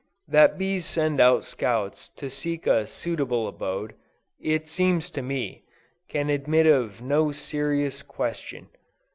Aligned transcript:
That 0.27 0.57
bees 0.57 0.87
send 0.87 1.19
out 1.21 1.45
scouts 1.45 2.09
to 2.09 2.27
seek 2.27 2.65
a 2.65 2.87
suitable 2.87 3.47
abode, 3.47 3.93
it 4.39 4.67
seems 4.67 5.11
to 5.11 5.21
me, 5.21 5.61
can 6.09 6.27
admit 6.31 6.65
of 6.65 7.03
no 7.03 7.31
serious 7.31 8.01
question. 8.01 8.69